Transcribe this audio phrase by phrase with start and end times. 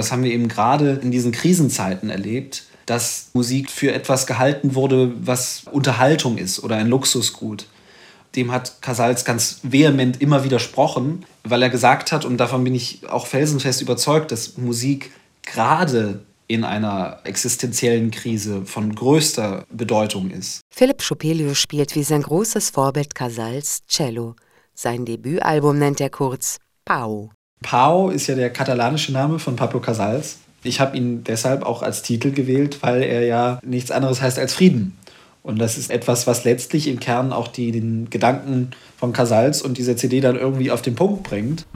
[0.00, 5.12] Das haben wir eben gerade in diesen Krisenzeiten erlebt, dass Musik für etwas gehalten wurde,
[5.20, 7.66] was Unterhaltung ist oder ein Luxusgut.
[8.34, 13.06] Dem hat Casals ganz vehement immer widersprochen, weil er gesagt hat, und davon bin ich
[13.10, 15.10] auch felsenfest überzeugt, dass Musik
[15.42, 20.62] gerade in einer existenziellen Krise von größter Bedeutung ist.
[20.74, 24.34] Philipp Schopelius spielt wie sein großes Vorbild Casals Cello.
[24.72, 26.56] Sein Debütalbum nennt er kurz
[26.86, 27.32] Pau.
[27.62, 30.38] Pau ist ja der katalanische Name von Pablo Casals.
[30.62, 34.54] Ich habe ihn deshalb auch als Titel gewählt, weil er ja nichts anderes heißt als
[34.54, 34.96] Frieden.
[35.42, 39.78] Und das ist etwas, was letztlich im Kern auch die, den Gedanken von Casals und
[39.78, 41.66] dieser CD dann irgendwie auf den Punkt bringt.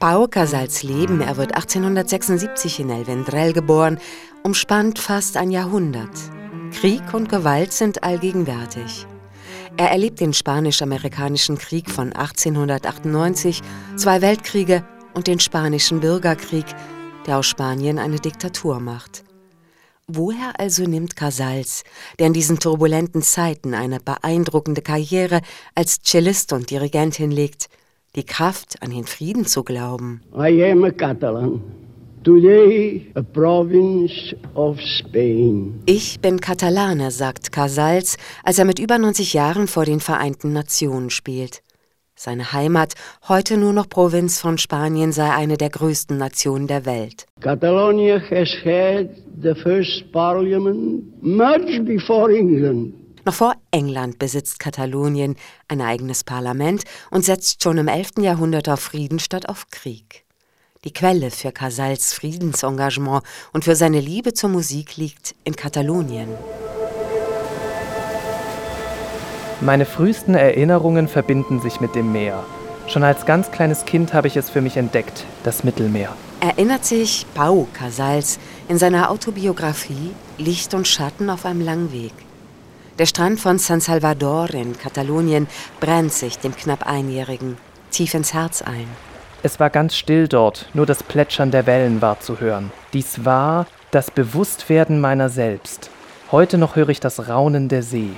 [0.00, 3.98] Pau Casals Leben, er wird 1876 in El Vendrell geboren,
[4.42, 6.10] umspannt fast ein Jahrhundert.
[6.72, 9.06] Krieg und Gewalt sind allgegenwärtig.
[9.78, 13.62] Er erlebt den Spanisch-Amerikanischen Krieg von 1898,
[13.96, 16.66] zwei Weltkriege und den Spanischen Bürgerkrieg,
[17.26, 19.24] der aus Spanien eine Diktatur macht.
[20.06, 21.84] Woher also nimmt Casals,
[22.18, 25.40] der in diesen turbulenten Zeiten eine beeindruckende Karriere
[25.74, 27.68] als Cellist und Dirigent hinlegt,
[28.14, 30.22] die Kraft, an den Frieden zu glauben?
[30.34, 31.62] I am a Catalan.
[32.24, 35.82] Today a province of Spain.
[35.86, 41.10] Ich bin Katalaner, sagt Casals, als er mit über 90 Jahren vor den Vereinten Nationen
[41.10, 41.62] spielt.
[42.14, 42.94] Seine Heimat,
[43.26, 47.26] heute nur noch Provinz von Spanien, sei eine der größten Nationen der Welt.
[47.40, 49.08] Catalonia has had
[49.42, 52.94] the first parliament much before England.
[53.24, 55.34] Noch vor England besitzt Katalonien
[55.66, 58.18] ein eigenes Parlament und setzt schon im 11.
[58.20, 60.24] Jahrhundert auf Frieden statt auf Krieg.
[60.84, 66.26] Die Quelle für Casals Friedensengagement und für seine Liebe zur Musik liegt in Katalonien.
[69.60, 72.42] Meine frühesten Erinnerungen verbinden sich mit dem Meer.
[72.88, 76.16] Schon als ganz kleines Kind habe ich es für mich entdeckt, das Mittelmeer.
[76.40, 82.12] Erinnert sich Pau Casals in seiner Autobiografie Licht und Schatten auf einem langen Weg.
[82.98, 85.46] Der Strand von San Salvador in Katalonien
[85.78, 87.56] brennt sich dem knapp Einjährigen
[87.92, 88.88] tief ins Herz ein.
[89.44, 92.70] Es war ganz still dort, nur das Plätschern der Wellen war zu hören.
[92.92, 95.90] Dies war das Bewusstwerden meiner selbst.
[96.30, 98.10] Heute noch höre ich das Raunen der See.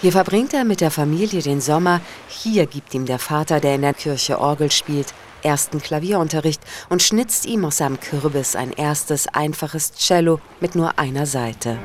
[0.00, 2.00] Hier verbringt er mit der Familie den Sommer.
[2.28, 7.44] Hier gibt ihm der Vater, der in der Kirche Orgel spielt, ersten Klavierunterricht und schnitzt
[7.44, 11.78] ihm aus seinem Kürbis ein erstes einfaches Cello mit nur einer Seite.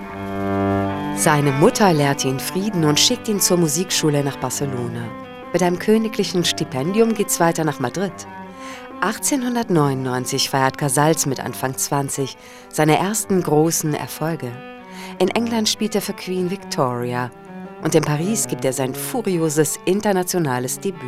[1.15, 5.28] Seine Mutter lehrt ihn Frieden und schickt ihn zur Musikschule nach Barcelona.
[5.51, 8.13] Mit einem königlichen Stipendium geht's weiter nach Madrid.
[9.01, 12.37] 1899 feiert Casals mit Anfang 20
[12.69, 14.51] seine ersten großen Erfolge.
[15.17, 17.31] In England spielt er für Queen Victoria
[17.81, 21.01] und in Paris gibt er sein furioses internationales Debüt.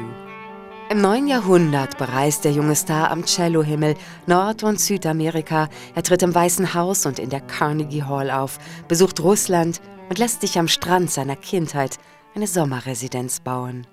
[0.90, 5.70] Im neuen Jahrhundert bereist der junge Star am Cellohimmel Nord- und Südamerika.
[5.96, 10.42] Er tritt im Weißen Haus und in der Carnegie Hall auf, besucht Russland und lässt
[10.42, 11.98] sich am Strand seiner Kindheit
[12.36, 13.86] eine Sommerresidenz bauen.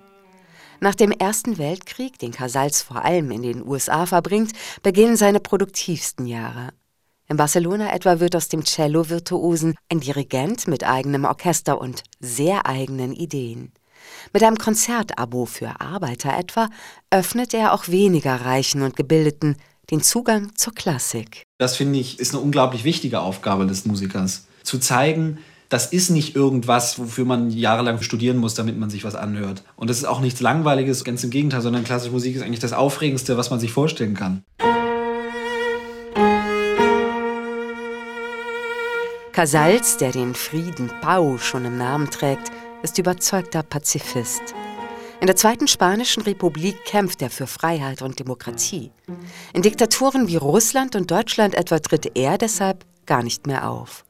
[0.81, 6.25] Nach dem Ersten Weltkrieg, den Casals vor allem in den USA verbringt, beginnen seine produktivsten
[6.25, 6.69] Jahre.
[7.27, 13.13] In Barcelona etwa wird aus dem Cello-Virtuosen ein Dirigent mit eigenem Orchester und sehr eigenen
[13.13, 13.73] Ideen.
[14.31, 16.69] Mit einem Konzertabo für Arbeiter etwa
[17.11, 19.57] öffnet er auch weniger Reichen und Gebildeten
[19.91, 21.43] den Zugang zur Klassik.
[21.57, 24.45] Das finde ich ist eine unglaublich wichtige Aufgabe des Musikers.
[24.63, 29.13] Zu zeigen, das ist nicht irgendwas, wofür man jahrelang studieren muss, damit man sich was
[29.13, 29.63] anhört.
[29.75, 32.73] Und das ist auch nichts Langweiliges, ganz im Gegenteil, sondern klassische Musik ist eigentlich das
[32.73, 34.43] Aufregendste, was man sich vorstellen kann.
[39.31, 44.41] Casals, der den Frieden Pau schon im Namen trägt, ist überzeugter Pazifist.
[45.21, 48.91] In der Zweiten Spanischen Republik kämpft er für Freiheit und Demokratie.
[49.53, 54.03] In Diktaturen wie Russland und Deutschland etwa tritt er deshalb gar nicht mehr auf.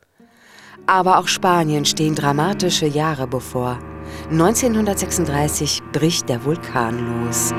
[0.88, 3.79] Aber auch Spanien stehen dramatische Jahre bevor.
[4.31, 7.53] 1936 bricht der Vulkan los.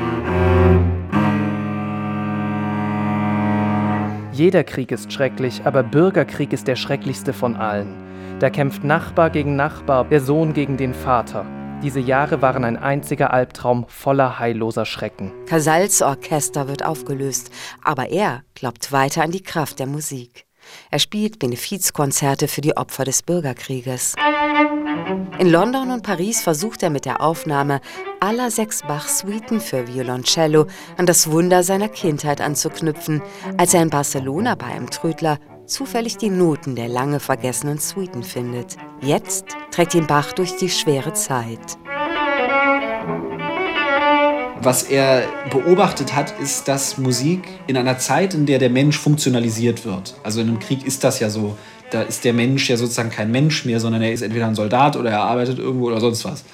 [4.32, 7.94] Jeder Krieg ist schrecklich, aber Bürgerkrieg ist der schrecklichste von allen.
[8.38, 11.44] Da kämpft Nachbar gegen Nachbar, der Sohn gegen den Vater.
[11.82, 15.32] Diese Jahre waren ein einziger Albtraum voller heilloser Schrecken.
[15.46, 17.50] Casals Orchester wird aufgelöst,
[17.82, 20.46] aber er glaubt weiter an die Kraft der Musik.
[20.90, 24.14] Er spielt Benefizkonzerte für die Opfer des Bürgerkrieges.
[25.38, 27.80] In London und Paris versucht er mit der Aufnahme
[28.20, 33.22] aller sechs Bach-Suiten für Violoncello an das Wunder seiner Kindheit anzuknüpfen,
[33.56, 38.76] als er in Barcelona bei einem Trödler zufällig die Noten der lange vergessenen Suiten findet.
[39.00, 41.78] Jetzt trägt ihn Bach durch die schwere Zeit.
[44.62, 49.86] Was er beobachtet hat, ist, dass Musik in einer Zeit, in der der Mensch funktionalisiert
[49.86, 51.56] wird, also in einem Krieg ist das ja so,
[51.90, 54.96] da ist der Mensch ja sozusagen kein Mensch mehr, sondern er ist entweder ein Soldat
[54.96, 56.44] oder er arbeitet irgendwo oder sonst was.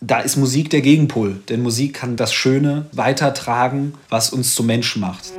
[0.00, 5.00] Da ist Musik der Gegenpol, denn Musik kann das Schöne weitertragen, was uns zu Menschen
[5.00, 5.32] macht.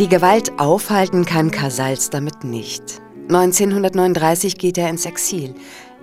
[0.00, 3.00] Die Gewalt aufhalten kann Casals damit nicht.
[3.28, 5.54] 1939 geht er ins Exil.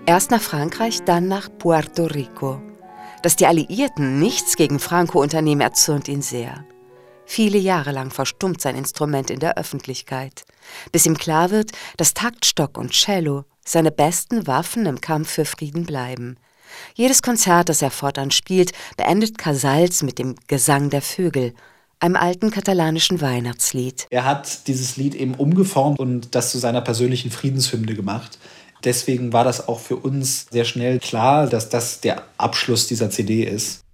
[0.06, 2.62] Erst nach Frankreich, dann nach Puerto Rico.
[3.22, 6.64] Dass die Alliierten nichts gegen Franco unternehmen, erzürnt ihn sehr.
[7.26, 10.46] Viele Jahre lang verstummt sein Instrument in der Öffentlichkeit,
[10.94, 15.86] bis ihm klar wird, dass Taktstock und Cello seine besten Waffen im Kampf für Frieden
[15.86, 16.38] bleiben.
[16.94, 21.54] Jedes Konzert, das er fortan spielt, beendet Casals mit dem Gesang der Vögel
[22.02, 24.08] einem alten katalanischen Weihnachtslied.
[24.10, 28.40] Er hat dieses Lied eben umgeformt und das zu seiner persönlichen Friedenshymne gemacht.
[28.84, 33.44] Deswegen war das auch für uns sehr schnell klar, dass das der Abschluss dieser CD
[33.44, 33.84] ist.